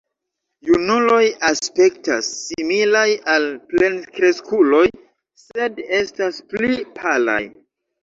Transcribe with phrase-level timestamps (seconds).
[0.69, 3.05] Junuloj aspektas similaj
[3.35, 4.83] al plenkreskuloj,
[5.47, 7.43] sed estas pli palaj.